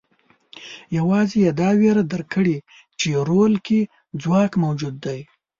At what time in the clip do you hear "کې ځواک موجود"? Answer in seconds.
3.65-4.95